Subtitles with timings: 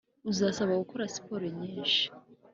[0.31, 2.03] Uzasabwa gukora siporo nyinshi